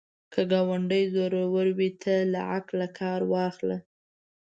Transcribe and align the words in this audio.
که 0.33 0.41
ګاونډی 0.51 1.03
زورور 1.15 1.67
وي، 1.77 1.89
ته 2.01 2.13
له 2.31 2.39
عقل 2.55 2.77
کار 2.99 3.21
واخله 3.31 3.77